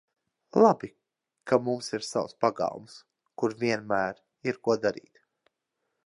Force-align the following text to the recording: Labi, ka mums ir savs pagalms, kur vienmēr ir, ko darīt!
Labi, 0.61 0.87
ka 1.51 1.59
mums 1.67 1.89
ir 1.97 2.07
savs 2.07 2.33
pagalms, 2.45 2.95
kur 3.41 3.55
vienmēr 3.65 4.21
ir, 4.53 4.61
ko 4.69 4.79
darīt! 4.87 5.25